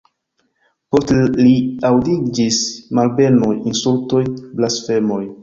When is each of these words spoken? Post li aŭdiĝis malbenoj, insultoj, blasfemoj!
Post 0.95 1.11
li 1.41 1.51
aŭdiĝis 1.89 2.63
malbenoj, 3.01 3.53
insultoj, 3.75 4.25
blasfemoj! 4.43 5.23